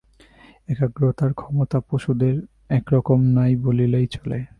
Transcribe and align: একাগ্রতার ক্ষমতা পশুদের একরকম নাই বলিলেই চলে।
একাগ্রতার 0.69 1.31
ক্ষমতা 1.33 1.79
পশুদের 1.79 2.35
একরকম 2.69 3.19
নাই 3.23 3.55
বলিলেই 3.55 4.07
চলে। 4.07 4.39